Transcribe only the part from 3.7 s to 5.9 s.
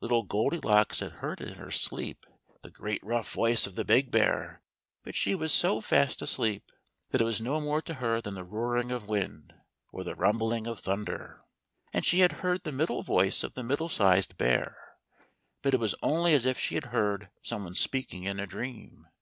the big bear, but she was so